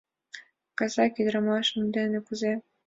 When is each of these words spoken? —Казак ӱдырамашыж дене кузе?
—Казак 0.77 1.13
ӱдырамашыж 1.21 1.77
дене 1.95 2.19
кузе? 2.27 2.53